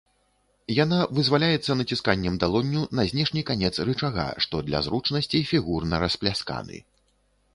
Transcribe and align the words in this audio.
Яна 0.83 0.99
вызваляецца 1.17 1.75
націсканнем 1.81 2.39
далонню 2.45 2.81
на 2.99 3.05
знешні 3.11 3.43
канец 3.51 3.71
рычага, 3.89 4.25
што 4.45 4.61
для 4.69 4.79
зручнасці 4.87 5.45
фігурна 5.51 5.95
расплясканы. 6.05 6.77